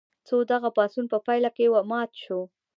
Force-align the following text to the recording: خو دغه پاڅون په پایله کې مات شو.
خو 0.27 0.37
دغه 0.51 0.69
پاڅون 0.77 1.05
په 1.13 1.17
پایله 1.25 1.49
کې 1.55 1.65
مات 1.89 2.11
شو. 2.23 2.39